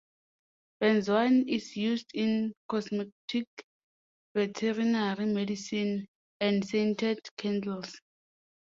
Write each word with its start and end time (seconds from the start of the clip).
Benzoin 0.81 1.47
is 1.47 1.77
used 1.77 2.09
in 2.15 2.55
cosmetics, 2.67 3.63
veterinary 4.33 5.27
medicine, 5.27 6.07
and 6.39 6.67
scented 6.67 7.19
candles. 7.37 8.01